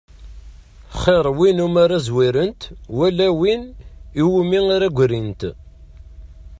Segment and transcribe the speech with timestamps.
[0.99, 2.61] Xir win umi ara zwirent,
[2.97, 3.61] wala win
[4.39, 5.41] umi ara ggrint.